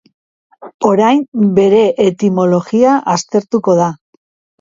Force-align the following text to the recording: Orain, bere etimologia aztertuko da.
Orain, 0.87 1.19
bere 1.59 1.81
etimologia 2.05 2.95
aztertuko 3.17 3.77
da. 3.81 3.91